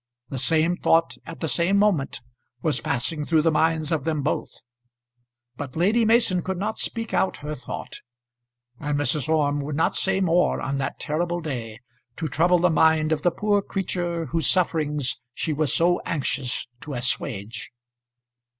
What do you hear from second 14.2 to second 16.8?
whose sufferings she was so anxious